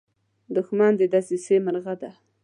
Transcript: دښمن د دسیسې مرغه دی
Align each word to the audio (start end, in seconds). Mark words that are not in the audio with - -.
دښمن 0.55 0.91
د 0.97 1.01
دسیسې 1.13 1.55
مرغه 1.65 1.93
دی 2.01 2.11